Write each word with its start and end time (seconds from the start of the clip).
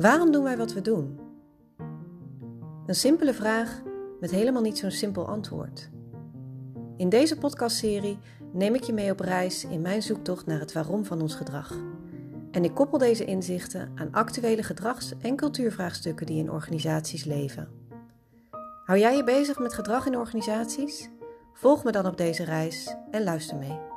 Waarom 0.00 0.32
doen 0.32 0.42
wij 0.42 0.56
wat 0.56 0.72
we 0.72 0.80
doen? 0.80 1.18
Een 2.86 2.94
simpele 2.94 3.34
vraag 3.34 3.82
met 4.20 4.30
helemaal 4.30 4.62
niet 4.62 4.78
zo'n 4.78 4.90
simpel 4.90 5.28
antwoord. 5.28 5.90
In 6.96 7.08
deze 7.08 7.38
podcastserie 7.38 8.18
neem 8.52 8.74
ik 8.74 8.82
je 8.82 8.92
mee 8.92 9.10
op 9.10 9.20
reis 9.20 9.64
in 9.64 9.80
mijn 9.80 10.02
zoektocht 10.02 10.46
naar 10.46 10.60
het 10.60 10.72
waarom 10.72 11.04
van 11.04 11.20
ons 11.20 11.34
gedrag. 11.34 11.74
En 12.50 12.64
ik 12.64 12.74
koppel 12.74 12.98
deze 12.98 13.24
inzichten 13.24 13.92
aan 13.94 14.12
actuele 14.12 14.62
gedrags- 14.62 15.14
en 15.18 15.36
cultuurvraagstukken 15.36 16.26
die 16.26 16.38
in 16.38 16.50
organisaties 16.50 17.24
leven. 17.24 17.68
Hou 18.84 18.98
jij 18.98 19.16
je 19.16 19.24
bezig 19.24 19.58
met 19.58 19.74
gedrag 19.74 20.06
in 20.06 20.16
organisaties? 20.16 21.10
Volg 21.52 21.84
me 21.84 21.92
dan 21.92 22.06
op 22.06 22.16
deze 22.16 22.44
reis 22.44 22.96
en 23.10 23.22
luister 23.22 23.56
mee. 23.56 23.89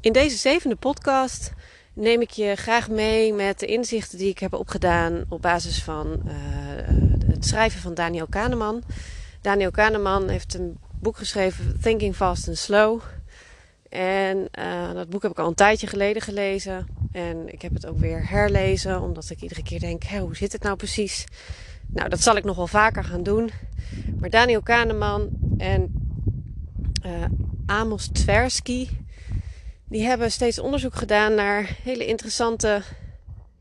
In 0.00 0.12
deze 0.12 0.36
zevende 0.36 0.76
podcast 0.76 1.52
neem 1.92 2.20
ik 2.20 2.30
je 2.30 2.54
graag 2.54 2.88
mee 2.88 3.32
met 3.32 3.58
de 3.58 3.66
inzichten 3.66 4.18
die 4.18 4.28
ik 4.28 4.38
heb 4.38 4.52
opgedaan 4.54 5.24
op 5.28 5.42
basis 5.42 5.82
van 5.82 6.22
uh, 6.26 6.32
het 7.26 7.46
schrijven 7.46 7.80
van 7.80 7.94
Daniel 7.94 8.26
Kahneman. 8.26 8.82
Daniel 9.40 9.70
Kahneman 9.70 10.28
heeft 10.28 10.54
een 10.54 10.78
boek 11.00 11.16
geschreven, 11.16 11.80
Thinking 11.80 12.16
Fast 12.16 12.48
and 12.48 12.58
Slow. 12.58 13.00
En 13.88 14.48
uh, 14.58 14.92
dat 14.92 15.08
boek 15.08 15.22
heb 15.22 15.30
ik 15.30 15.38
al 15.38 15.48
een 15.48 15.54
tijdje 15.54 15.86
geleden 15.86 16.22
gelezen. 16.22 16.86
En 17.12 17.52
ik 17.52 17.62
heb 17.62 17.74
het 17.74 17.86
ook 17.86 17.98
weer 17.98 18.28
herlezen, 18.28 19.02
omdat 19.02 19.30
ik 19.30 19.40
iedere 19.40 19.62
keer 19.62 19.80
denk: 19.80 20.04
hoe 20.04 20.36
zit 20.36 20.52
het 20.52 20.62
nou 20.62 20.76
precies? 20.76 21.24
Nou, 21.86 22.08
dat 22.08 22.20
zal 22.20 22.36
ik 22.36 22.44
nog 22.44 22.56
wel 22.56 22.66
vaker 22.66 23.04
gaan 23.04 23.22
doen. 23.22 23.50
Maar 24.20 24.30
Daniel 24.30 24.62
Kahneman 24.62 25.28
en 25.56 25.92
uh, 27.06 27.24
Amos 27.66 28.08
Tversky, 28.12 28.88
die 29.88 30.06
hebben 30.06 30.30
steeds 30.30 30.58
onderzoek 30.58 30.94
gedaan 30.94 31.34
naar 31.34 31.76
hele 31.82 32.06
interessante 32.06 32.82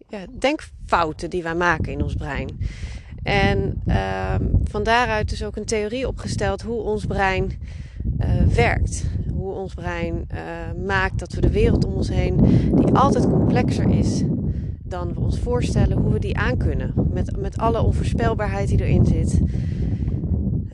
ja, 0.10 0.26
denkfouten 0.40 1.30
die 1.30 1.44
wij 1.44 1.56
maken 1.56 1.92
in 1.92 2.04
ons 2.04 2.16
brein. 2.16 2.60
En 3.24 3.82
uh, 3.88 4.36
van 4.64 4.84
daaruit 4.84 5.30
dus 5.30 5.44
ook 5.44 5.56
een 5.56 5.66
theorie 5.66 6.08
opgesteld 6.08 6.62
hoe 6.62 6.82
ons 6.82 7.06
brein 7.06 7.52
uh, 8.20 8.42
werkt. 8.56 9.06
Hoe 9.34 9.54
ons 9.54 9.74
brein 9.74 10.28
uh, 10.34 10.40
maakt 10.86 11.20
dat 11.20 11.34
we 11.34 11.42
de 11.42 11.52
wereld 11.52 11.86
om 11.86 11.94
ons 11.94 12.10
heen, 12.10 12.38
die 12.76 12.94
altijd 12.94 13.24
complexer 13.24 13.90
is 13.90 14.24
dan 14.84 15.14
we 15.14 15.20
ons 15.20 15.40
voorstellen, 15.40 15.98
hoe 15.98 16.14
we 16.14 16.20
die 16.20 16.38
aankunnen. 16.38 16.94
Met, 17.12 17.38
met 17.38 17.58
alle 17.58 17.82
onvoorspelbaarheid 17.82 18.68
die 18.68 18.82
erin 18.84 19.06
zit. 19.06 19.40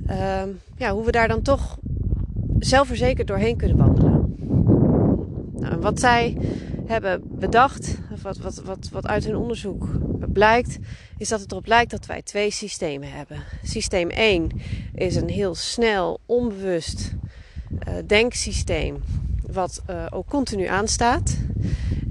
Uh, 0.10 0.42
ja, 0.78 0.94
hoe 0.94 1.06
we 1.06 1.12
daar 1.12 1.28
dan 1.28 1.42
toch 1.42 1.78
zelfverzekerd 2.60 3.28
doorheen 3.28 3.58
kunnen 3.58 3.78
wandelen. 3.78 4.13
Nou, 5.64 5.80
wat 5.80 6.00
zij 6.00 6.38
hebben 6.86 7.22
bedacht, 7.26 7.98
wat, 8.22 8.38
wat, 8.38 8.62
wat, 8.66 8.90
wat 8.92 9.08
uit 9.08 9.26
hun 9.26 9.36
onderzoek 9.36 9.88
blijkt, 10.34 10.80
is 11.18 11.30
dat 11.30 11.40
het 11.40 11.52
erop 11.52 11.68
lijkt 11.68 11.92
dat 11.92 12.06
wij 12.06 12.22
twee 12.22 12.52
systemen 12.52 13.12
hebben. 13.12 13.44
Systeem 13.64 14.10
1 14.10 14.50
is 14.94 15.16
een 15.16 15.30
heel 15.30 15.56
snel, 15.56 16.20
onbewust 16.26 17.14
uh, 17.88 17.94
denksysteem, 18.06 19.04
wat 19.52 19.82
uh, 19.90 20.06
ook 20.10 20.28
continu 20.28 20.66
aanstaat. 20.66 21.38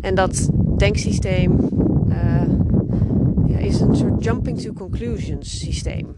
En 0.01 0.15
dat 0.15 0.49
denksysteem 0.77 1.59
uh, 2.09 2.43
ja, 3.47 3.59
is 3.59 3.81
een 3.81 3.97
soort 3.97 4.25
jumping 4.25 4.61
to 4.61 4.73
conclusions 4.73 5.59
systeem. 5.59 6.17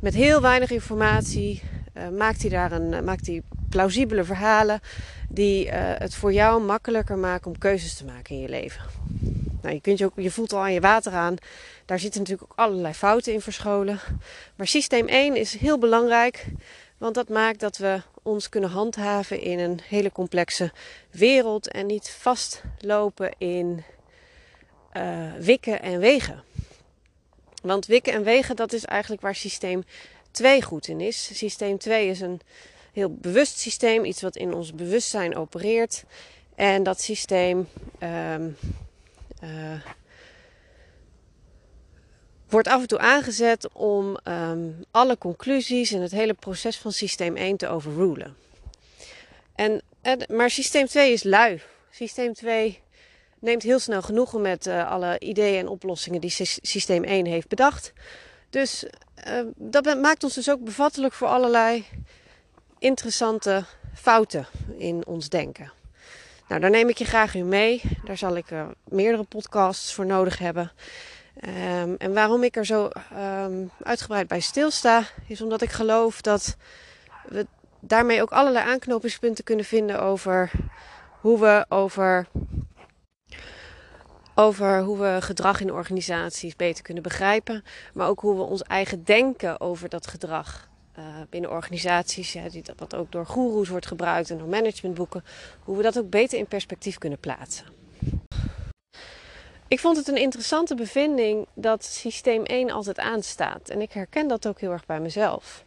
Met 0.00 0.14
heel 0.14 0.40
weinig 0.40 0.70
informatie 0.70 1.62
maakt 2.18 2.40
hij 2.40 2.50
daar 2.50 2.72
een, 2.72 3.04
maakt 3.04 3.26
hij 3.26 3.42
plausibele 3.72 4.24
verhalen 4.24 4.80
die 5.28 5.66
uh, 5.66 5.72
het 5.74 6.14
voor 6.14 6.32
jou 6.32 6.62
makkelijker 6.62 7.18
maken 7.18 7.50
om 7.50 7.58
keuzes 7.58 7.94
te 7.94 8.04
maken 8.04 8.34
in 8.34 8.40
je 8.40 8.48
leven. 8.48 8.82
Nou, 9.62 9.74
je, 9.74 9.80
kunt 9.80 9.98
je, 9.98 10.04
ook, 10.04 10.12
je 10.16 10.30
voelt 10.30 10.52
al 10.52 10.60
aan 10.60 10.72
je 10.72 10.80
water 10.80 11.12
aan. 11.12 11.36
Daar 11.84 11.98
zitten 11.98 12.20
natuurlijk 12.20 12.52
ook 12.52 12.58
allerlei 12.58 12.94
fouten 12.94 13.32
in 13.32 13.40
verscholen. 13.40 14.00
Maar 14.56 14.66
systeem 14.66 15.08
1 15.08 15.36
is 15.36 15.56
heel 15.56 15.78
belangrijk. 15.78 16.46
Want 16.98 17.14
dat 17.14 17.28
maakt 17.28 17.60
dat 17.60 17.76
we 17.76 18.02
ons 18.22 18.48
kunnen 18.48 18.70
handhaven 18.70 19.40
in 19.40 19.58
een 19.58 19.80
hele 19.88 20.12
complexe 20.12 20.72
wereld. 21.10 21.68
En 21.68 21.86
niet 21.86 22.10
vastlopen 22.10 23.34
in 23.38 23.84
uh, 24.96 25.32
wikken 25.38 25.82
en 25.82 25.98
wegen. 25.98 26.42
Want 27.62 27.86
wikken 27.86 28.12
en 28.12 28.22
wegen, 28.22 28.56
dat 28.56 28.72
is 28.72 28.84
eigenlijk 28.84 29.22
waar 29.22 29.34
systeem 29.34 29.84
2 30.30 30.62
goed 30.62 30.88
in 30.88 31.00
is. 31.00 31.30
Systeem 31.32 31.78
2 31.78 32.08
is 32.08 32.20
een 32.20 32.40
heel 32.92 33.14
bewust 33.14 33.58
systeem, 33.58 34.04
iets 34.04 34.22
wat 34.22 34.36
in 34.36 34.54
ons 34.54 34.74
bewustzijn 34.74 35.36
opereert. 35.36 36.04
En 36.54 36.82
dat 36.82 37.00
systeem 37.00 37.68
um, 38.00 38.56
uh, 39.42 39.80
wordt 42.48 42.68
af 42.68 42.80
en 42.80 42.86
toe 42.86 42.98
aangezet 42.98 43.72
om 43.72 44.16
um, 44.24 44.84
alle 44.90 45.18
conclusies 45.18 45.92
en 45.92 46.00
het 46.00 46.10
hele 46.10 46.34
proces 46.34 46.78
van 46.78 46.92
systeem 46.92 47.36
1 47.36 47.56
te 47.56 47.68
overrulen. 47.68 48.36
En, 49.54 49.82
maar 50.28 50.50
systeem 50.50 50.86
2 50.86 51.12
is 51.12 51.22
lui. 51.22 51.62
Systeem 51.90 52.32
2 52.32 52.80
neemt 53.38 53.62
heel 53.62 53.78
snel 53.78 54.02
genoegen 54.02 54.40
met 54.40 54.66
uh, 54.66 54.90
alle 54.90 55.20
ideeën 55.20 55.58
en 55.58 55.68
oplossingen 55.68 56.20
die 56.20 56.30
systeem 56.62 57.04
1 57.04 57.26
heeft 57.26 57.48
bedacht. 57.48 57.92
Dus 58.50 58.84
uh, 59.28 59.40
dat 59.56 60.00
maakt 60.00 60.24
ons 60.24 60.34
dus 60.34 60.50
ook 60.50 60.64
bevattelijk 60.64 61.14
voor 61.14 61.28
allerlei 61.28 61.84
interessante 62.82 63.64
fouten 63.94 64.46
in 64.76 65.06
ons 65.06 65.28
denken. 65.28 65.72
Nou, 66.48 66.60
daar 66.60 66.70
neem 66.70 66.88
ik 66.88 66.98
je 66.98 67.04
graag 67.04 67.34
in 67.34 67.48
mee. 67.48 67.82
Daar 68.04 68.16
zal 68.16 68.36
ik 68.36 68.50
uh, 68.50 68.66
meerdere 68.84 69.22
podcasts 69.22 69.94
voor 69.94 70.06
nodig 70.06 70.38
hebben. 70.38 70.72
Um, 71.44 71.96
en 71.96 72.14
waarom 72.14 72.42
ik 72.42 72.56
er 72.56 72.66
zo 72.66 72.90
um, 73.18 73.70
uitgebreid 73.82 74.28
bij 74.28 74.40
stilsta, 74.40 75.04
is 75.26 75.42
omdat 75.42 75.62
ik 75.62 75.70
geloof 75.70 76.20
dat 76.20 76.56
we 77.28 77.46
daarmee 77.80 78.22
ook 78.22 78.30
allerlei 78.30 78.66
aanknopingspunten 78.66 79.44
kunnen 79.44 79.64
vinden 79.64 80.00
over 80.00 80.50
hoe 81.20 81.40
we 81.40 81.66
over, 81.68 82.26
over 84.34 84.80
hoe 84.80 84.98
we 84.98 85.16
gedrag 85.20 85.60
in 85.60 85.72
organisaties 85.72 86.56
beter 86.56 86.82
kunnen 86.82 87.02
begrijpen, 87.02 87.64
maar 87.94 88.08
ook 88.08 88.20
hoe 88.20 88.36
we 88.36 88.42
ons 88.42 88.62
eigen 88.62 89.04
denken 89.04 89.60
over 89.60 89.88
dat 89.88 90.06
gedrag 90.06 90.70
uh, 90.98 91.04
binnen 91.30 91.50
organisaties, 91.50 92.32
ja, 92.32 92.48
die, 92.48 92.62
wat 92.76 92.94
ook 92.94 93.12
door 93.12 93.26
goeroes 93.26 93.68
wordt 93.68 93.86
gebruikt 93.86 94.30
en 94.30 94.38
door 94.38 94.48
managementboeken, 94.48 95.24
hoe 95.64 95.76
we 95.76 95.82
dat 95.82 95.98
ook 95.98 96.10
beter 96.10 96.38
in 96.38 96.46
perspectief 96.46 96.98
kunnen 96.98 97.18
plaatsen. 97.18 97.66
Ik 99.68 99.80
vond 99.80 99.96
het 99.96 100.08
een 100.08 100.16
interessante 100.16 100.74
bevinding 100.74 101.46
dat 101.54 101.84
systeem 101.84 102.44
1 102.44 102.70
altijd 102.70 102.98
aanstaat. 102.98 103.68
En 103.68 103.80
ik 103.80 103.92
herken 103.92 104.28
dat 104.28 104.46
ook 104.46 104.60
heel 104.60 104.70
erg 104.70 104.86
bij 104.86 105.00
mezelf. 105.00 105.64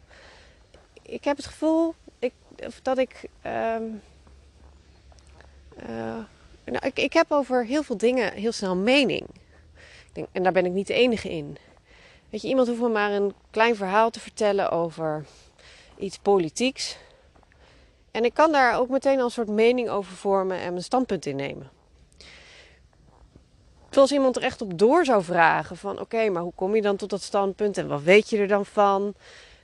Ik 1.02 1.24
heb 1.24 1.36
het 1.36 1.46
gevoel 1.46 1.94
ik, 2.18 2.32
dat 2.82 2.98
ik, 2.98 3.28
um, 3.46 4.02
uh, 5.82 6.16
nou, 6.64 6.86
ik. 6.86 6.98
Ik 6.98 7.12
heb 7.12 7.32
over 7.32 7.64
heel 7.64 7.82
veel 7.82 7.96
dingen 7.96 8.32
heel 8.32 8.52
snel 8.52 8.76
mening. 8.76 9.26
En 10.32 10.42
daar 10.42 10.52
ben 10.52 10.66
ik 10.66 10.72
niet 10.72 10.86
de 10.86 10.94
enige 10.94 11.30
in. 11.30 11.56
Weet 12.30 12.42
je, 12.42 12.48
iemand 12.48 12.68
hoeft 12.68 12.80
me 12.80 12.88
maar 12.88 13.12
een 13.12 13.34
klein 13.50 13.76
verhaal 13.76 14.10
te 14.10 14.20
vertellen 14.20 14.70
over 14.70 15.24
iets 15.98 16.18
politieks. 16.18 16.98
En 18.10 18.24
ik 18.24 18.34
kan 18.34 18.52
daar 18.52 18.78
ook 18.78 18.88
meteen 18.88 19.18
al 19.18 19.24
een 19.24 19.30
soort 19.30 19.48
mening 19.48 19.88
over 19.88 20.12
vormen 20.12 20.58
en 20.58 20.70
mijn 20.70 20.84
standpunt 20.84 21.26
innemen. 21.26 21.70
Terwijl 23.96 24.02
als 24.02 24.12
iemand 24.12 24.36
er 24.36 24.42
echt 24.42 24.62
op 24.62 24.78
door 24.78 25.04
zou 25.04 25.22
vragen 25.22 25.76
van 25.76 26.00
oké, 26.00 26.28
maar 26.28 26.42
hoe 26.42 26.52
kom 26.54 26.74
je 26.74 26.82
dan 26.82 26.96
tot 26.96 27.10
dat 27.10 27.22
standpunt 27.22 27.78
en 27.78 27.88
wat 27.88 28.02
weet 28.02 28.30
je 28.30 28.38
er 28.38 28.48
dan 28.48 28.66
van? 28.66 29.14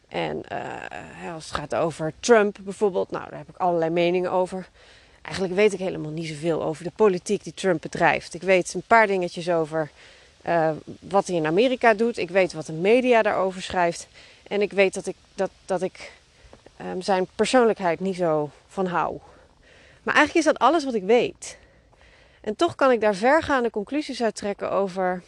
En 0.08 0.42
uh, 0.52 1.34
als 1.34 1.44
het 1.44 1.54
gaat 1.54 1.74
over 1.74 2.12
Trump 2.20 2.58
bijvoorbeeld, 2.62 3.10
nou 3.10 3.30
daar 3.30 3.38
heb 3.38 3.48
ik 3.48 3.56
allerlei 3.56 3.91
meningen 3.91 4.30
over. 4.30 4.68
Eigenlijk 5.22 5.54
weet 5.54 5.72
ik 5.72 5.78
helemaal 5.78 6.10
niet 6.10 6.26
zoveel 6.26 6.62
over 6.62 6.84
de 6.84 6.92
politiek 6.97 7.44
die 7.44 7.54
Trump 7.54 7.80
bedrijft. 7.80 8.34
Ik 8.34 8.42
weet 8.42 8.74
een 8.74 8.82
paar 8.86 9.06
dingetjes 9.06 9.50
over 9.50 9.91
uh, 10.47 10.71
wat 11.00 11.27
hij 11.27 11.36
in 11.36 11.47
Amerika 11.47 11.94
doet. 11.94 12.18
Ik 12.18 12.30
weet 12.30 12.53
wat 12.53 12.66
de 12.66 12.72
media 12.72 13.22
daarover 13.22 13.62
schrijft. 13.62 14.09
En 14.42 14.62
ik 14.62 14.72
weet 14.72 14.94
dat 14.94 15.06
ik, 15.06 15.16
dat, 15.34 15.50
dat 15.65 15.83
ik 15.83 16.12
um, 16.80 17.03
zijn 17.03 17.27
persoonlijkheid 17.34 18.00
niet 18.00 18.16
zo 18.16 18.50
van 18.68 18.86
hou. 18.86 19.18
Maar 20.03 20.15
eigenlijk 20.15 20.47
is 20.47 20.53
dat 20.53 20.62
alles 20.62 20.84
wat 20.84 20.94
ik 20.94 21.03
weet. 21.03 21.59
En 22.41 22.56
toch 22.56 22.74
kan 22.74 22.91
ik 22.91 23.00
daar 23.00 23.15
vergaande 23.15 23.71
conclusies 23.71 24.22
uit 24.22 24.34
trekken 24.34 24.71
over 24.71 25.22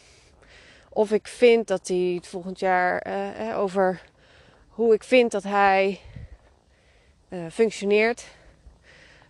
of 0.89 1.11
ik 1.11 1.27
vind 1.27 1.67
dat 1.67 1.87
hij 1.87 2.13
het 2.15 2.27
volgend 2.27 2.59
jaar 2.59 3.07
uh, 3.07 3.59
over 3.59 4.01
hoe 4.69 4.93
ik 4.93 5.03
vind 5.03 5.31
dat 5.31 5.43
hij 5.43 5.99
functioneert. 7.51 8.25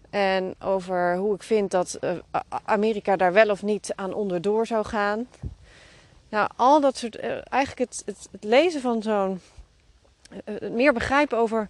En 0.10 0.56
over 0.60 1.16
hoe 1.16 1.36
ik 1.36 1.44
vind 1.44 1.72
dat 1.72 2.00
Amerika 2.66 3.16
daar 3.16 3.34
wel 3.34 3.50
of 3.50 3.64
niet 3.64 3.94
aan 3.96 4.14
onderdoor 4.14 4.68
zou 4.68 4.86
gaan. 4.86 5.28
Nou, 6.30 6.50
al 6.56 6.81
dat 6.81 6.98
soort. 6.98 7.16
eigenlijk 7.50 7.92
het, 7.92 8.04
het, 8.06 8.44
lezen 8.44 8.81
van 8.81 9.01
zo'n. 9.01 9.42
het 10.45 10.72
meer 10.72 10.94
begrijpen 10.94 11.38
over 11.38 11.69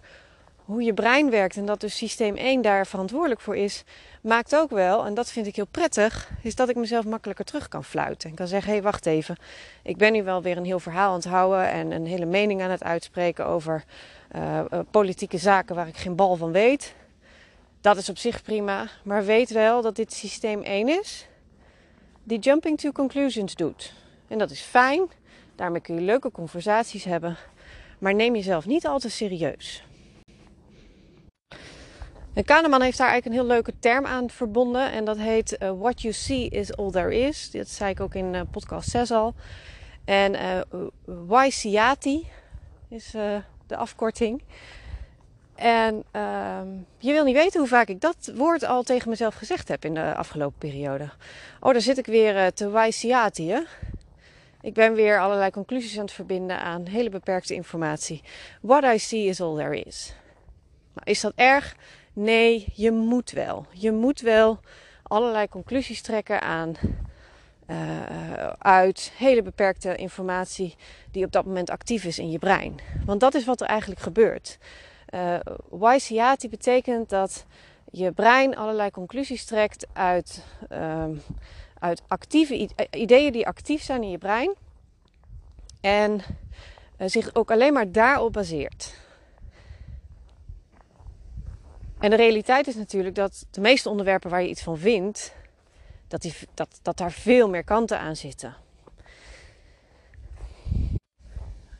hoe 0.66 0.82
je 0.82 0.94
brein 0.94 1.30
werkt 1.30 1.56
en 1.56 1.66
dat 1.66 1.80
dus 1.80 1.96
systeem 1.96 2.36
1 2.36 2.62
daar 2.62 2.86
verantwoordelijk 2.86 3.40
voor 3.40 3.56
is, 3.56 3.84
maakt 4.20 4.56
ook 4.56 4.70
wel, 4.70 5.06
en 5.06 5.14
dat 5.14 5.30
vind 5.30 5.46
ik 5.46 5.56
heel 5.56 5.66
prettig, 5.66 6.30
is 6.42 6.54
dat 6.54 6.68
ik 6.68 6.76
mezelf 6.76 7.04
makkelijker 7.04 7.44
terug 7.44 7.68
kan 7.68 7.84
fluiten. 7.84 8.30
En 8.30 8.36
kan 8.36 8.46
zeggen, 8.46 8.68
hé 8.68 8.74
hey, 8.74 8.84
wacht 8.84 9.06
even, 9.06 9.36
ik 9.82 9.96
ben 9.96 10.12
nu 10.12 10.22
wel 10.22 10.42
weer 10.42 10.56
een 10.56 10.64
heel 10.64 10.80
verhaal 10.80 11.08
aan 11.08 11.16
het 11.16 11.24
houden 11.24 11.70
en 11.70 11.90
een 11.90 12.06
hele 12.06 12.24
mening 12.24 12.62
aan 12.62 12.70
het 12.70 12.82
uitspreken 12.82 13.46
over 13.46 13.84
uh, 14.36 14.60
politieke 14.90 15.38
zaken 15.38 15.74
waar 15.74 15.88
ik 15.88 15.96
geen 15.96 16.16
bal 16.16 16.36
van 16.36 16.52
weet. 16.52 16.94
Dat 17.80 17.96
is 17.96 18.08
op 18.08 18.18
zich 18.18 18.42
prima, 18.42 18.88
maar 19.04 19.24
weet 19.24 19.50
wel 19.50 19.82
dat 19.82 19.96
dit 19.96 20.12
systeem 20.12 20.62
1 20.62 20.88
is 20.88 21.26
die 22.22 22.38
jumping 22.38 22.78
to 22.78 22.92
conclusions 22.92 23.54
doet. 23.54 23.92
En 24.28 24.38
dat 24.38 24.50
is 24.50 24.60
fijn, 24.60 25.08
daarmee 25.54 25.80
kun 25.80 25.94
je 25.94 26.00
leuke 26.00 26.30
conversaties 26.30 27.04
hebben, 27.04 27.36
maar 27.98 28.14
neem 28.14 28.34
jezelf 28.34 28.66
niet 28.66 28.86
al 28.86 28.98
te 28.98 29.10
serieus. 29.10 29.84
En 32.36 32.44
Kahneman 32.44 32.82
heeft 32.82 32.98
daar 32.98 33.08
eigenlijk 33.08 33.36
een 33.36 33.46
heel 33.46 33.54
leuke 33.54 33.72
term 33.78 34.06
aan 34.06 34.30
verbonden. 34.30 34.92
En 34.92 35.04
dat 35.04 35.18
heet 35.18 35.56
uh, 35.62 35.70
What 35.78 36.02
you 36.02 36.14
see 36.14 36.48
is 36.48 36.76
all 36.76 36.90
there 36.90 37.18
is. 37.18 37.50
Dat 37.50 37.68
zei 37.68 37.90
ik 37.90 38.00
ook 38.00 38.14
in 38.14 38.34
uh, 38.34 38.40
podcast 38.50 38.90
6 38.90 39.10
al. 39.10 39.34
En 40.04 40.34
uh, 40.34 40.60
is 42.88 43.10
de 43.66 43.76
afkorting. 43.76 44.42
En 45.54 46.04
ehm, 46.10 46.68
je 46.98 47.12
wil 47.12 47.24
niet 47.24 47.34
weten 47.34 47.60
hoe 47.60 47.68
vaak 47.68 47.88
ik 47.88 48.00
dat 48.00 48.32
woord 48.34 48.64
al 48.64 48.82
tegen 48.82 49.08
mezelf 49.08 49.34
gezegd 49.34 49.68
heb 49.68 49.84
in 49.84 49.94
de 49.94 50.14
afgelopen 50.14 50.58
periode. 50.58 51.08
Oh, 51.60 51.72
daar 51.72 51.80
zit 51.80 51.98
ik 51.98 52.06
weer 52.06 52.52
te 52.52 52.68
YCAT'en. 52.68 53.66
Ik 54.66 54.74
ben 54.74 54.94
weer 54.94 55.20
allerlei 55.20 55.50
conclusies 55.50 55.96
aan 55.96 56.04
het 56.04 56.12
verbinden 56.12 56.60
aan 56.60 56.86
hele 56.86 57.08
beperkte 57.08 57.54
informatie. 57.54 58.22
What 58.60 58.84
I 58.84 58.98
see 58.98 59.24
is 59.24 59.40
all 59.40 59.56
there 59.56 59.82
is. 59.82 60.14
Is 61.04 61.20
dat 61.20 61.32
erg? 61.34 61.76
Nee, 62.12 62.66
je 62.74 62.90
moet 62.90 63.30
wel. 63.30 63.66
Je 63.70 63.92
moet 63.92 64.20
wel 64.20 64.60
allerlei 65.02 65.48
conclusies 65.48 66.02
trekken 66.02 66.40
aan 66.40 66.74
uh, 67.66 68.02
uit 68.58 69.12
hele 69.16 69.42
beperkte 69.42 69.96
informatie 69.96 70.74
die 71.10 71.24
op 71.24 71.32
dat 71.32 71.44
moment 71.44 71.70
actief 71.70 72.04
is 72.04 72.18
in 72.18 72.30
je 72.30 72.38
brein. 72.38 72.80
Want 73.04 73.20
dat 73.20 73.34
is 73.34 73.44
wat 73.44 73.60
er 73.60 73.66
eigenlijk 73.66 74.00
gebeurt. 74.00 74.58
Uh, 75.10 75.38
betekent 76.50 77.08
dat 77.08 77.46
je 77.90 78.12
brein 78.12 78.56
allerlei 78.56 78.90
conclusies 78.90 79.44
trekt 79.44 79.86
uit, 79.92 80.44
uh, 80.72 81.04
uit 81.78 82.02
actieve 82.08 82.68
ideeën 82.90 83.32
die 83.32 83.46
actief 83.46 83.82
zijn 83.82 84.02
in 84.02 84.10
je 84.10 84.18
brein. 84.18 84.54
En 85.80 86.20
zich 86.98 87.34
ook 87.34 87.50
alleen 87.50 87.72
maar 87.72 87.92
daarop 87.92 88.32
baseert. 88.32 88.94
En 91.98 92.10
de 92.10 92.16
realiteit 92.16 92.66
is 92.66 92.74
natuurlijk 92.74 93.14
dat 93.14 93.46
de 93.50 93.60
meeste 93.60 93.88
onderwerpen 93.88 94.30
waar 94.30 94.42
je 94.42 94.48
iets 94.48 94.62
van 94.62 94.78
vindt, 94.78 95.34
dat, 96.08 96.22
die, 96.22 96.34
dat, 96.54 96.78
dat 96.82 96.96
daar 96.96 97.12
veel 97.12 97.48
meer 97.48 97.64
kanten 97.64 97.98
aan 97.98 98.16
zitten. 98.16 98.56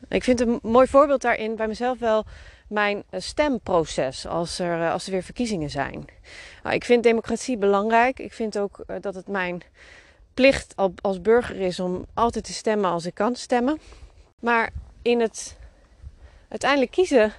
Ik 0.09 0.23
vind 0.23 0.39
een 0.39 0.59
mooi 0.61 0.87
voorbeeld 0.87 1.21
daarin 1.21 1.55
bij 1.55 1.67
mezelf 1.67 1.99
wel 1.99 2.25
mijn 2.67 3.03
eh, 3.09 3.19
stemproces 3.19 4.27
als 4.27 4.59
er, 4.59 4.81
eh, 4.81 4.91
als 4.91 5.05
er 5.05 5.11
weer 5.11 5.23
verkiezingen 5.23 5.69
zijn. 5.69 6.05
Nou, 6.63 6.75
ik 6.75 6.83
vind 6.83 7.03
democratie 7.03 7.57
belangrijk. 7.57 8.19
Ik 8.19 8.33
vind 8.33 8.57
ook 8.57 8.79
eh, 8.87 8.95
dat 9.01 9.15
het 9.15 9.27
mijn 9.27 9.61
plicht 10.33 10.75
als 11.01 11.21
burger 11.21 11.59
is 11.59 11.79
om 11.79 12.05
altijd 12.13 12.45
te 12.45 12.53
stemmen 12.53 12.89
als 12.89 13.05
ik 13.05 13.13
kan 13.13 13.35
stemmen. 13.35 13.79
Maar 14.39 14.69
in 15.01 15.19
het 15.19 15.57
uiteindelijk 16.47 16.91
kiezen 16.91 17.33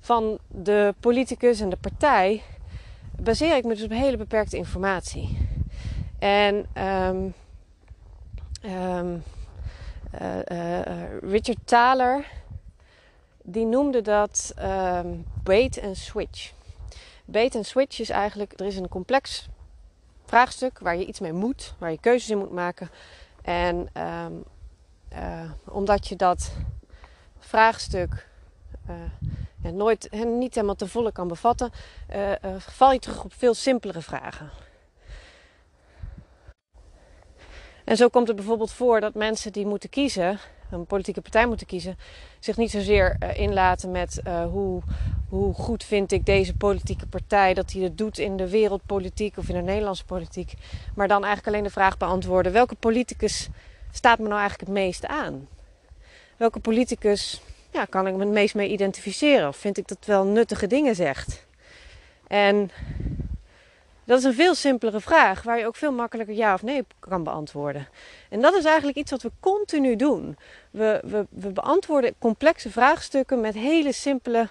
van 0.00 0.38
de 0.48 0.94
politicus 1.00 1.60
en 1.60 1.68
de 1.68 1.76
partij 1.76 2.42
baseer 3.20 3.56
ik 3.56 3.64
me 3.64 3.74
dus 3.74 3.84
op 3.84 3.90
hele 3.90 4.16
beperkte 4.16 4.56
informatie. 4.56 5.48
En 6.18 6.66
uh, 6.76 7.10
uh, 8.62 9.14
Richard 11.20 11.58
Thaler 11.64 12.24
die 13.48 13.66
noemde 13.66 14.02
dat 14.02 14.54
um, 14.58 15.26
bait 15.42 15.82
and 15.82 15.96
switch. 15.96 16.52
Bait 17.24 17.54
and 17.54 17.66
switch 17.66 18.00
is 18.00 18.10
eigenlijk, 18.10 18.60
er 18.60 18.66
is 18.66 18.76
een 18.76 18.88
complex 18.88 19.48
vraagstuk 20.24 20.78
waar 20.78 20.96
je 20.96 21.06
iets 21.06 21.20
mee 21.20 21.32
moet, 21.32 21.74
waar 21.78 21.90
je 21.90 22.00
keuzes 22.00 22.30
in 22.30 22.38
moet 22.38 22.52
maken. 22.52 22.90
En 23.42 23.88
uh, 23.96 25.50
omdat 25.64 26.08
je 26.08 26.16
dat 26.16 26.52
vraagstuk 27.38 28.28
nooit, 29.72 30.08
en 30.08 30.38
niet 30.38 30.54
helemaal 30.54 30.74
te 30.74 30.88
volle 30.88 31.12
kan 31.12 31.28
bevatten, 31.28 31.70
uh, 32.14 32.32
val 32.58 32.92
je 32.92 32.98
terug 32.98 33.24
op 33.24 33.32
veel 33.32 33.54
simpelere 33.54 34.02
vragen. 34.02 34.50
En 37.84 37.96
zo 37.96 38.08
komt 38.08 38.26
het 38.26 38.36
bijvoorbeeld 38.36 38.72
voor 38.72 39.00
dat 39.00 39.14
mensen 39.14 39.52
die 39.52 39.66
moeten 39.66 39.90
kiezen, 39.90 40.38
een 40.70 40.86
politieke 40.86 41.20
partij 41.20 41.46
moeten 41.46 41.66
kiezen, 41.66 41.98
zich 42.38 42.56
niet 42.56 42.70
zozeer 42.70 43.16
uh, 43.22 43.40
inlaten 43.40 43.90
met 43.90 44.20
hoe, 44.50 44.82
hoe 45.28 45.54
goed 45.54 45.84
vind 45.84 46.12
ik 46.12 46.26
deze 46.26 46.54
politieke 46.54 47.06
partij 47.06 47.54
dat 47.54 47.72
hij 47.72 47.82
het 47.82 47.98
doet 47.98 48.18
in 48.18 48.36
de 48.36 48.50
wereldpolitiek 48.50 49.36
of 49.36 49.48
in 49.48 49.54
de 49.54 49.62
Nederlandse 49.62 50.04
politiek, 50.04 50.54
maar 50.94 51.08
dan 51.08 51.24
eigenlijk 51.24 51.54
alleen 51.54 51.66
de 51.66 51.72
vraag 51.72 51.96
beantwoorden: 51.96 52.52
welke 52.52 52.74
politicus 52.74 53.48
staat 53.90 54.18
me 54.18 54.28
nou 54.28 54.40
eigenlijk 54.40 54.68
het 54.68 54.78
meeste 54.78 55.08
aan? 55.08 55.48
Welke 56.36 56.60
politicus 56.60 57.40
ja, 57.72 57.84
kan 57.84 58.06
ik 58.06 58.14
me 58.14 58.20
het 58.20 58.32
meest 58.32 58.54
mee 58.54 58.70
identificeren? 58.70 59.48
Of 59.48 59.56
vind 59.56 59.78
ik 59.78 59.88
dat 59.88 60.04
wel 60.04 60.24
nuttige 60.24 60.66
dingen 60.66 60.94
zegt? 60.94 61.46
En 62.26 62.70
dat 64.06 64.18
is 64.18 64.24
een 64.24 64.34
veel 64.34 64.54
simpelere 64.54 65.00
vraag, 65.00 65.42
waar 65.42 65.58
je 65.58 65.66
ook 65.66 65.76
veel 65.76 65.92
makkelijker 65.92 66.34
ja 66.34 66.54
of 66.54 66.62
nee 66.62 66.84
kan 66.98 67.24
beantwoorden. 67.24 67.88
En 68.30 68.40
dat 68.40 68.54
is 68.54 68.64
eigenlijk 68.64 68.96
iets 68.98 69.10
wat 69.10 69.22
we 69.22 69.30
continu 69.40 69.96
doen. 69.96 70.36
We, 70.70 71.00
we, 71.04 71.26
we 71.28 71.48
beantwoorden 71.48 72.14
complexe 72.18 72.70
vraagstukken 72.70 73.40
met 73.40 73.54
hele 73.54 73.92
simpele 73.92 74.48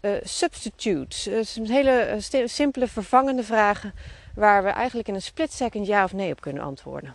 uh, 0.00 0.12
substitutes. 0.22 1.22
Dus 1.22 1.58
hele 1.62 2.20
uh, 2.32 2.46
simpele 2.46 2.88
vervangende 2.88 3.42
vragen, 3.42 3.94
waar 4.34 4.62
we 4.62 4.68
eigenlijk 4.68 5.08
in 5.08 5.14
een 5.14 5.22
split 5.22 5.52
second 5.52 5.86
ja 5.86 6.04
of 6.04 6.12
nee 6.12 6.32
op 6.32 6.40
kunnen 6.40 6.62
antwoorden. 6.62 7.14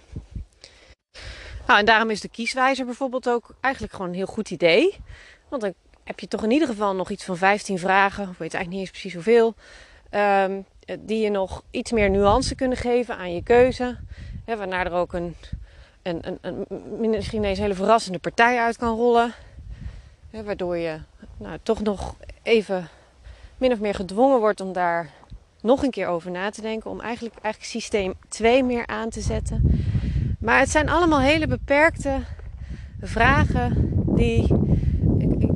Nou, 1.68 1.80
en 1.80 1.86
daarom 1.86 2.10
is 2.10 2.22
de 2.22 2.30
kieswijzer 2.30 2.86
bijvoorbeeld 2.86 3.30
ook 3.30 3.56
eigenlijk 3.62 3.94
gewoon 3.94 4.10
een 4.10 4.16
heel 4.16 4.26
goed 4.26 4.52
idee. 4.52 4.98
Want 5.50 5.62
dan 5.62 5.74
heb 6.04 6.20
je 6.20 6.28
toch 6.28 6.44
in 6.44 6.52
ieder 6.52 6.68
geval 6.68 6.96
nog 6.96 7.10
iets 7.10 7.24
van 7.24 7.38
15 7.38 7.80
vragen, 7.80 8.24
ik 8.24 8.38
weet 8.38 8.54
eigenlijk 8.54 8.70
niet 8.70 8.80
eens 8.80 8.90
precies 8.90 9.14
hoeveel, 9.14 9.56
um, 10.12 10.66
die 11.00 11.20
je 11.20 11.30
nog 11.30 11.64
iets 11.72 11.92
meer 11.92 12.10
nuance 12.10 12.56
kunnen 12.56 12.78
geven 12.78 13.18
aan 13.18 13.34
je 13.34 13.44
keuze. 13.44 13.98
Hè, 14.46 14.58
waarna 14.58 14.86
er 14.86 14.92
ook 14.92 15.14
een, 15.14 15.36
een, 16.02 16.22
een, 16.42 16.66
een, 16.70 17.10
misschien 17.10 17.44
een 17.44 17.56
hele 17.56 17.74
verrassende 17.74 18.20
partij 18.20 18.60
uit 18.60 18.78
kan 18.78 18.96
rollen. 18.96 19.34
Hè, 20.30 20.44
waardoor 20.44 20.78
je 20.78 21.00
nou, 21.38 21.58
toch 21.64 21.82
nog 21.82 22.16
even 22.44 22.88
min 23.58 23.72
of 23.72 23.80
meer 23.80 23.96
gedwongen 23.96 24.40
wordt 24.40 24.62
om 24.62 24.74
daar 24.74 25.10
nog 25.62 25.84
een 25.84 25.92
keer 25.92 26.08
over 26.08 26.32
na 26.32 26.50
te 26.50 26.62
denken. 26.62 26.92
Om 26.92 27.02
eigenlijk, 27.02 27.36
eigenlijk 27.42 27.72
systeem 27.72 28.14
2 28.30 28.64
meer 28.64 28.88
aan 28.88 29.10
te 29.10 29.22
zetten. 29.22 29.84
Maar 30.40 30.60
het 30.60 30.70
zijn 30.70 30.90
allemaal 30.90 31.20
hele 31.20 31.48
beperkte 31.48 32.20
vragen 33.02 33.92
die 34.16 34.48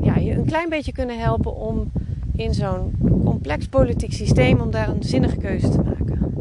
ja, 0.02 0.16
je 0.16 0.32
een 0.32 0.46
klein 0.46 0.70
beetje 0.70 0.92
kunnen 0.92 1.20
helpen 1.20 1.56
om 1.56 1.92
in 2.36 2.54
zo'n 2.54 2.96
complex 3.26 3.68
politiek 3.68 4.14
systeem 4.14 4.60
om 4.60 4.72
daar 4.72 4.90
een 4.90 5.04
zinnige 5.04 5.38
keuze 5.38 5.70
te 5.70 5.82
maken. 5.82 6.34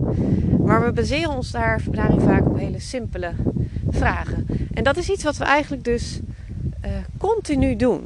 Maar 0.65 0.85
we 0.85 0.93
baseren 0.93 1.37
ons 1.37 1.51
daar, 1.51 1.83
daarin 1.91 2.21
vaak 2.21 2.47
op 2.47 2.59
hele 2.59 2.81
simpele 2.81 3.33
vragen. 3.89 4.47
En 4.75 4.85
dat 4.85 4.97
is 4.97 5.11
iets 5.11 5.25
wat 5.25 5.37
we 5.37 5.45
eigenlijk 5.45 5.85
dus 5.85 6.21
uh, 6.85 6.91
continu 7.19 7.77
doen. 7.77 8.03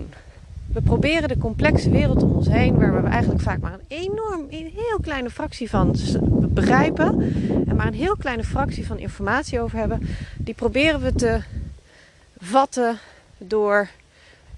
We 0.73 0.81
proberen 0.83 1.29
de 1.29 1.38
complexe 1.38 1.91
wereld 1.91 2.23
om 2.23 2.33
ons 2.33 2.49
heen, 2.49 2.79
waar 2.79 3.03
we 3.03 3.09
eigenlijk 3.09 3.43
vaak 3.43 3.61
maar 3.61 3.73
een 3.73 3.99
enorm, 3.99 4.41
een 4.50 4.73
heel 4.75 4.99
kleine 5.00 5.31
fractie 5.31 5.71
van 5.71 5.97
begrijpen 6.49 7.33
en 7.67 7.76
maar 7.76 7.87
een 7.87 7.95
heel 7.95 8.17
kleine 8.17 8.45
fractie 8.45 8.87
van 8.87 8.99
informatie 8.99 9.61
over 9.61 9.79
hebben, 9.79 10.09
die 10.38 10.55
proberen 10.55 11.00
we 11.00 11.12
te 11.12 11.41
vatten 12.38 12.99
door 13.38 13.88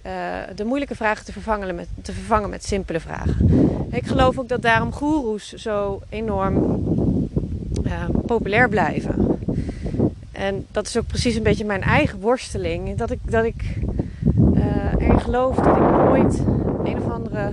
uh, 0.07 0.57
de 0.57 0.65
moeilijke 0.65 0.95
vragen 0.95 1.25
te 1.25 1.33
vervangen, 1.33 1.75
met, 1.75 1.89
te 2.03 2.13
vervangen 2.13 2.51
met 2.51 2.65
simpele 2.65 3.01
vragen. 3.01 3.37
Ik 3.91 4.07
geloof 4.07 4.39
ook 4.39 4.49
dat 4.49 4.63
daarom 4.63 4.93
goeroes 4.93 5.53
zo 5.53 6.03
enorm 6.09 6.57
uh, 7.85 8.05
populair 8.27 8.69
blijven. 8.69 9.39
En 10.33 10.67
dat 10.71 10.87
is 10.87 10.97
ook 10.97 11.07
precies 11.07 11.35
een 11.35 11.43
beetje 11.43 11.65
mijn 11.65 11.83
eigen 11.83 12.21
worsteling. 12.21 12.97
Dat 12.97 13.11
ik, 13.11 13.19
dat 13.23 13.45
ik 13.45 13.79
uh, 14.55 14.93
erin 14.99 15.21
geloof 15.21 15.57
dat 15.57 15.77
ik 15.77 15.83
nooit 15.83 16.39
een 16.85 17.03
of 17.03 17.11
andere 17.11 17.53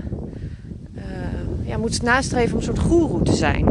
ja, 1.63 1.77
moet 1.77 2.01
nastreven 2.01 2.51
om 2.51 2.57
een 2.57 2.63
soort 2.63 2.79
goeroe 2.79 3.23
te 3.23 3.35
zijn. 3.35 3.65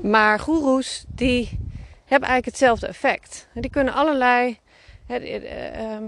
Maar 0.00 0.38
goeroes 0.38 1.04
die 1.08 1.58
hebben 2.04 2.28
eigenlijk 2.28 2.44
hetzelfde 2.44 2.86
effect. 2.86 3.48
Die 3.54 3.70
kunnen 3.70 3.94
allerlei 3.94 4.58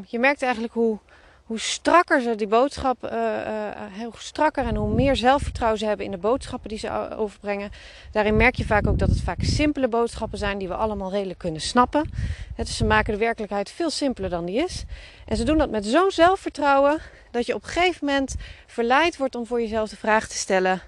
je 0.07 0.19
merkt 0.19 0.43
eigenlijk 0.43 0.73
hoe, 0.73 0.99
hoe 1.45 1.59
strakker 1.59 2.21
ze 2.21 2.35
die 2.35 2.47
boodschap, 2.47 3.05
uh, 3.05 4.13
strakker 4.17 4.65
en 4.65 4.77
hoe 4.77 4.95
meer 4.95 5.17
zelfvertrouwen 5.17 5.79
ze 5.79 5.87
hebben 5.87 6.07
in 6.07 6.13
de 6.13 6.19
boodschappen 6.19 6.69
die 6.69 6.79
ze 6.79 7.17
overbrengen. 7.17 7.71
Daarin 8.13 8.37
merk 8.37 8.55
je 8.55 8.65
vaak 8.65 8.87
ook 8.87 8.99
dat 8.99 9.09
het 9.09 9.21
vaak 9.21 9.43
simpele 9.43 9.89
boodschappen 9.89 10.39
zijn 10.39 10.59
die 10.59 10.69
we 10.69 10.75
allemaal 10.75 11.11
redelijk 11.11 11.39
kunnen 11.39 11.61
snappen. 11.61 12.11
dus 12.57 12.77
ze 12.77 12.85
maken 12.85 13.13
de 13.13 13.19
werkelijkheid 13.19 13.71
veel 13.71 13.91
simpeler 13.91 14.31
dan 14.31 14.45
die 14.45 14.65
is. 14.65 14.85
En 15.27 15.37
ze 15.37 15.45
doen 15.45 15.59
dat 15.59 15.71
met 15.71 15.87
zo'n 15.87 16.11
zelfvertrouwen 16.11 17.01
dat 17.31 17.47
je 17.47 17.55
op 17.55 17.63
een 17.63 17.69
gegeven 17.69 18.07
moment 18.07 18.35
verleid 18.67 19.17
wordt 19.17 19.35
om 19.35 19.47
voor 19.47 19.61
jezelf 19.61 19.89
de 19.89 19.97
vraag 19.97 20.29
te 20.29 20.37
stellen: 20.37 20.83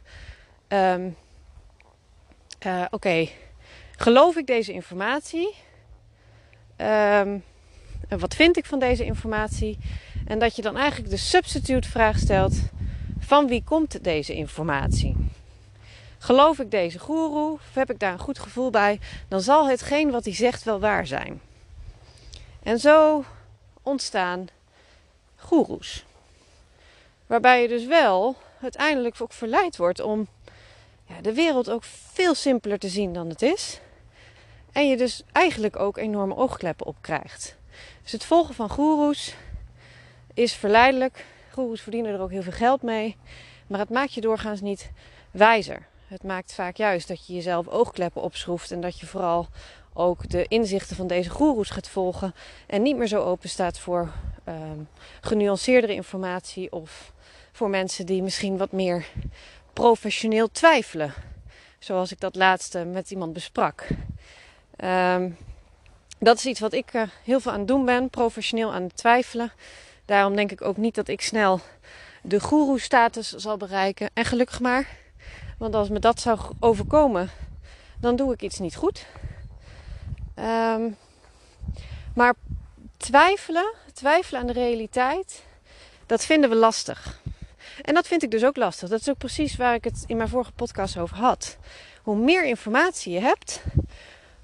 um, 0.68 1.16
Oké, 2.90 3.28
geloof 3.96 4.36
ik 4.36 4.46
deze 4.46 4.72
informatie? 4.72 5.54
Um, 6.76 7.44
wat 8.08 8.34
vind 8.34 8.56
ik 8.56 8.64
van 8.64 8.78
deze 8.78 9.04
informatie? 9.04 9.78
En 10.26 10.38
dat 10.38 10.56
je 10.56 10.62
dan 10.62 10.76
eigenlijk 10.76 11.10
de 11.10 11.16
substitute 11.16 11.88
vraag 11.88 12.18
stelt: 12.18 12.54
van 13.18 13.46
wie 13.46 13.62
komt 13.64 14.04
deze 14.04 14.34
informatie? 14.34 15.16
Geloof 16.18 16.58
ik 16.58 16.70
deze 16.70 16.98
goeroe 16.98 17.52
of 17.52 17.74
heb 17.74 17.90
ik 17.90 17.98
daar 17.98 18.12
een 18.12 18.18
goed 18.18 18.38
gevoel 18.38 18.70
bij, 18.70 19.00
dan 19.28 19.40
zal 19.40 19.68
hetgeen 19.68 20.10
wat 20.10 20.24
hij 20.24 20.34
zegt 20.34 20.64
wel 20.64 20.80
waar 20.80 21.06
zijn. 21.06 21.40
En 22.62 22.78
zo 22.78 23.24
ontstaan 23.82 24.48
goeroes. 25.36 26.04
Waarbij 27.26 27.62
je 27.62 27.68
dus 27.68 27.86
wel 27.86 28.36
uiteindelijk 28.62 29.16
ook 29.18 29.32
verleid 29.32 29.76
wordt 29.76 30.00
om 30.00 30.28
ja, 31.06 31.20
de 31.20 31.34
wereld 31.34 31.70
ook 31.70 31.84
veel 32.12 32.34
simpeler 32.34 32.78
te 32.78 32.88
zien 32.88 33.12
dan 33.12 33.28
het 33.28 33.42
is. 33.42 33.80
En 34.72 34.88
je 34.88 34.96
dus 34.96 35.22
eigenlijk 35.32 35.78
ook 35.78 35.96
enorme 35.96 36.36
oogkleppen 36.36 36.86
op 36.86 36.96
krijgt. 37.00 37.56
Dus 38.08 38.18
het 38.18 38.28
volgen 38.28 38.54
van 38.54 38.68
goeroes 38.68 39.34
is 40.34 40.54
verleidelijk. 40.54 41.24
Goeroes 41.52 41.80
verdienen 41.80 42.12
er 42.12 42.20
ook 42.20 42.30
heel 42.30 42.42
veel 42.42 42.52
geld 42.52 42.82
mee. 42.82 43.16
Maar 43.66 43.78
het 43.78 43.90
maakt 43.90 44.14
je 44.14 44.20
doorgaans 44.20 44.60
niet 44.60 44.90
wijzer. 45.30 45.86
Het 46.06 46.22
maakt 46.22 46.54
vaak 46.54 46.76
juist 46.76 47.08
dat 47.08 47.26
je 47.26 47.34
jezelf 47.34 47.68
oogkleppen 47.68 48.22
opschroeft. 48.22 48.70
En 48.70 48.80
dat 48.80 49.00
je 49.00 49.06
vooral 49.06 49.48
ook 49.92 50.28
de 50.28 50.44
inzichten 50.48 50.96
van 50.96 51.06
deze 51.06 51.30
goeroes 51.30 51.70
gaat 51.70 51.88
volgen. 51.88 52.34
En 52.66 52.82
niet 52.82 52.96
meer 52.96 53.06
zo 53.06 53.22
open 53.22 53.48
staat 53.48 53.78
voor 53.78 54.12
um, 54.48 54.88
genuanceerdere 55.20 55.94
informatie. 55.94 56.72
Of 56.72 57.12
voor 57.52 57.70
mensen 57.70 58.06
die 58.06 58.22
misschien 58.22 58.56
wat 58.56 58.72
meer 58.72 59.06
professioneel 59.72 60.50
twijfelen. 60.50 61.14
Zoals 61.78 62.12
ik 62.12 62.20
dat 62.20 62.36
laatste 62.36 62.84
met 62.84 63.10
iemand 63.10 63.32
besprak. 63.32 63.86
Um, 64.84 65.36
dat 66.18 66.36
is 66.36 66.46
iets 66.46 66.60
wat 66.60 66.72
ik 66.72 66.94
uh, 66.94 67.02
heel 67.24 67.40
veel 67.40 67.52
aan 67.52 67.58
het 67.58 67.68
doen 67.68 67.84
ben, 67.84 68.10
professioneel 68.10 68.72
aan 68.72 68.82
het 68.82 68.96
twijfelen. 68.96 69.52
Daarom 70.04 70.36
denk 70.36 70.52
ik 70.52 70.62
ook 70.62 70.76
niet 70.76 70.94
dat 70.94 71.08
ik 71.08 71.20
snel 71.20 71.60
de 72.22 72.40
guru-status 72.40 73.28
zal 73.28 73.56
bereiken. 73.56 74.10
En 74.14 74.24
gelukkig 74.24 74.60
maar, 74.60 74.88
want 75.58 75.74
als 75.74 75.88
me 75.88 75.98
dat 75.98 76.20
zou 76.20 76.38
overkomen, 76.60 77.30
dan 78.00 78.16
doe 78.16 78.32
ik 78.32 78.42
iets 78.42 78.58
niet 78.58 78.76
goed. 78.76 79.06
Um, 80.36 80.96
maar 82.14 82.34
twijfelen, 82.96 83.74
twijfelen 83.92 84.40
aan 84.40 84.46
de 84.46 84.52
realiteit, 84.52 85.42
dat 86.06 86.24
vinden 86.24 86.50
we 86.50 86.56
lastig. 86.56 87.20
En 87.82 87.94
dat 87.94 88.06
vind 88.06 88.22
ik 88.22 88.30
dus 88.30 88.44
ook 88.44 88.56
lastig. 88.56 88.88
Dat 88.88 89.00
is 89.00 89.08
ook 89.08 89.18
precies 89.18 89.56
waar 89.56 89.74
ik 89.74 89.84
het 89.84 90.04
in 90.06 90.16
mijn 90.16 90.28
vorige 90.28 90.52
podcast 90.52 90.98
over 90.98 91.16
had. 91.16 91.56
Hoe 92.02 92.16
meer 92.16 92.44
informatie 92.44 93.12
je 93.12 93.20
hebt, 93.20 93.62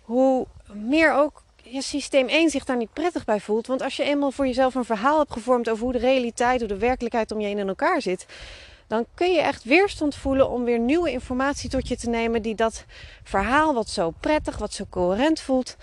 hoe 0.02 0.46
meer 0.72 1.12
ook 1.12 1.43
je 1.64 1.82
systeem 1.82 2.28
1 2.28 2.50
zich 2.50 2.64
daar 2.64 2.76
niet 2.76 2.92
prettig 2.92 3.24
bij 3.24 3.40
voelt. 3.40 3.66
Want 3.66 3.82
als 3.82 3.96
je 3.96 4.02
eenmaal 4.02 4.30
voor 4.30 4.46
jezelf 4.46 4.74
een 4.74 4.84
verhaal 4.84 5.18
hebt 5.18 5.32
gevormd 5.32 5.68
over 5.68 5.84
hoe 5.84 5.92
de 5.92 5.98
realiteit, 5.98 6.58
hoe 6.58 6.68
de 6.68 6.78
werkelijkheid 6.78 7.32
om 7.32 7.40
je 7.40 7.46
heen 7.46 7.58
in 7.58 7.68
elkaar 7.68 8.02
zit, 8.02 8.26
dan 8.86 9.06
kun 9.14 9.32
je 9.32 9.40
echt 9.40 9.64
weerstand 9.64 10.14
voelen 10.14 10.50
om 10.50 10.64
weer 10.64 10.78
nieuwe 10.78 11.10
informatie 11.10 11.70
tot 11.70 11.88
je 11.88 11.96
te 11.96 12.08
nemen 12.08 12.42
die 12.42 12.54
dat 12.54 12.84
verhaal 13.22 13.74
wat 13.74 13.88
zo 13.88 14.10
prettig, 14.20 14.58
wat 14.58 14.72
zo 14.72 14.84
coherent 14.90 15.40
voelt, 15.40 15.76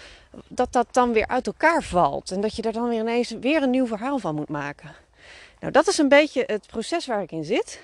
dat 0.47 0.73
dat 0.73 0.87
dan 0.91 1.13
weer 1.13 1.27
uit 1.27 1.47
elkaar 1.47 1.83
valt. 1.83 2.31
En 2.31 2.41
dat 2.41 2.55
je 2.55 2.61
er 2.61 2.73
dan 2.73 2.89
weer 2.89 2.99
ineens 2.99 3.29
weer 3.29 3.63
een 3.63 3.69
nieuw 3.69 3.87
verhaal 3.87 4.19
van 4.19 4.35
moet 4.35 4.49
maken. 4.49 4.91
Nou, 5.59 5.73
dat 5.73 5.87
is 5.87 5.97
een 5.97 6.09
beetje 6.09 6.43
het 6.45 6.67
proces 6.67 7.05
waar 7.05 7.21
ik 7.21 7.31
in 7.31 7.43
zit. 7.43 7.81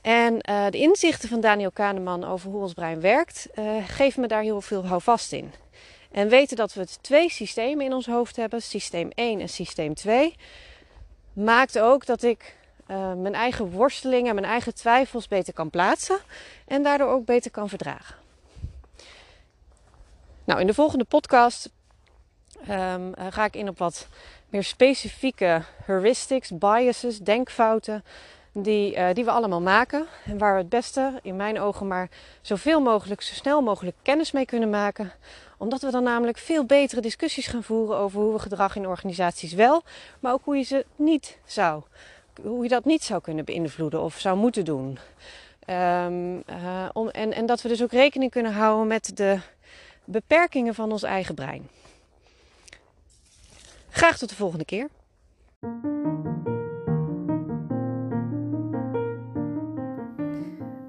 En 0.00 0.34
uh, 0.50 0.66
de 0.70 0.78
inzichten 0.78 1.28
van 1.28 1.40
Daniel 1.40 1.70
Kahneman 1.70 2.24
over 2.24 2.50
hoe 2.50 2.62
ons 2.62 2.72
brein 2.72 3.00
werkt, 3.00 3.48
uh, 3.54 3.64
geven 3.86 4.20
me 4.20 4.26
daar 4.26 4.42
heel 4.42 4.60
veel 4.60 4.86
houvast 4.86 5.32
in. 5.32 5.52
En 6.12 6.28
weten 6.28 6.56
dat 6.56 6.72
we 6.72 6.86
twee 7.00 7.30
systemen 7.30 7.84
in 7.84 7.92
ons 7.92 8.06
hoofd 8.06 8.36
hebben, 8.36 8.62
systeem 8.62 9.10
1 9.14 9.40
en 9.40 9.48
systeem 9.48 9.94
2, 9.94 10.36
maakt 11.32 11.78
ook 11.78 12.06
dat 12.06 12.22
ik 12.22 12.56
uh, 12.88 13.12
mijn 13.12 13.34
eigen 13.34 13.70
worstelingen 13.70 14.28
en 14.28 14.34
mijn 14.34 14.46
eigen 14.46 14.74
twijfels 14.74 15.28
beter 15.28 15.52
kan 15.52 15.70
plaatsen 15.70 16.18
en 16.66 16.82
daardoor 16.82 17.08
ook 17.08 17.24
beter 17.24 17.50
kan 17.50 17.68
verdragen. 17.68 18.14
Nou, 20.44 20.60
in 20.60 20.66
de 20.66 20.74
volgende 20.74 21.04
podcast 21.04 21.70
um, 22.68 23.12
ga 23.28 23.44
ik 23.44 23.56
in 23.56 23.68
op 23.68 23.78
wat 23.78 24.08
meer 24.48 24.64
specifieke 24.64 25.62
heuristics, 25.84 26.58
biases, 26.58 27.18
denkfouten 27.18 28.04
die, 28.52 28.96
uh, 28.96 29.08
die 29.12 29.24
we 29.24 29.30
allemaal 29.30 29.60
maken. 29.60 30.06
En 30.24 30.38
waar 30.38 30.52
we 30.52 30.58
het 30.58 30.68
beste, 30.68 31.18
in 31.22 31.36
mijn 31.36 31.60
ogen, 31.60 31.86
maar 31.86 32.08
zoveel 32.40 32.80
mogelijk, 32.80 33.22
zo 33.22 33.34
snel 33.34 33.62
mogelijk 33.62 33.96
kennis 34.02 34.32
mee 34.32 34.44
kunnen 34.44 34.70
maken. 34.70 35.12
Omdat 35.62 35.82
we 35.82 35.90
dan 35.90 36.02
namelijk 36.02 36.38
veel 36.38 36.64
betere 36.64 37.00
discussies 37.00 37.46
gaan 37.46 37.62
voeren 37.62 37.96
over 37.96 38.20
hoe 38.20 38.32
we 38.32 38.38
gedrag 38.38 38.76
in 38.76 38.86
organisaties 38.86 39.52
wel, 39.52 39.82
maar 40.20 40.32
ook 40.32 40.44
hoe 40.44 40.56
je 40.56 40.62
ze 40.62 40.86
niet 40.96 41.38
zou, 41.44 41.82
hoe 42.42 42.62
je 42.62 42.68
dat 42.68 42.84
niet 42.84 43.02
zou 43.02 43.20
kunnen 43.20 43.44
beïnvloeden 43.44 44.00
of 44.00 44.18
zou 44.18 44.36
moeten 44.36 44.64
doen. 44.64 44.98
Uh, 45.66 46.06
om, 46.92 47.08
en, 47.08 47.32
en 47.32 47.46
dat 47.46 47.62
we 47.62 47.68
dus 47.68 47.82
ook 47.82 47.92
rekening 47.92 48.30
kunnen 48.30 48.52
houden 48.52 48.86
met 48.86 49.16
de 49.16 49.38
beperkingen 50.04 50.74
van 50.74 50.92
ons 50.92 51.02
eigen 51.02 51.34
brein. 51.34 51.68
Graag 53.90 54.18
tot 54.18 54.28
de 54.28 54.34
volgende 54.34 54.64
keer. 54.64 54.88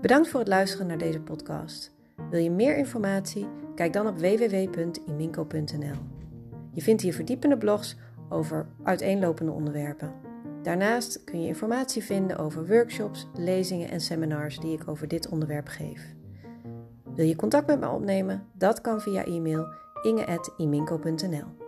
Bedankt 0.02 0.30
voor 0.30 0.40
het 0.40 0.50
luisteren 0.50 0.88
naar 0.88 0.98
deze 0.98 1.20
podcast. 1.20 1.92
Wil 2.30 2.40
je 2.40 2.52
meer 2.52 2.78
informatie? 2.78 3.48
Kijk 3.76 3.94
dan 3.94 4.08
op 4.08 4.18
www.iminco.nl. 4.18 5.98
Je 6.72 6.82
vindt 6.82 7.02
hier 7.02 7.14
verdiepende 7.14 7.58
blogs 7.58 7.98
over 8.30 8.68
uiteenlopende 8.84 9.52
onderwerpen. 9.52 10.14
Daarnaast 10.62 11.24
kun 11.24 11.42
je 11.42 11.48
informatie 11.48 12.04
vinden 12.04 12.38
over 12.38 12.68
workshops, 12.68 13.28
lezingen 13.38 13.90
en 13.90 14.02
seminars 14.02 14.60
die 14.60 14.74
ik 14.74 14.88
over 14.88 15.08
dit 15.08 15.30
onderwerp 15.30 15.68
geef. 15.68 16.14
Wil 17.16 17.26
je 17.26 17.36
contact 17.36 17.68
met 17.68 17.80
me 17.80 17.90
opnemen? 17.90 18.44
Dat 18.54 18.82
kan 18.82 19.02
via 19.02 19.26
e-mail 19.26 19.66
inge.iminco.nl. 20.02 21.63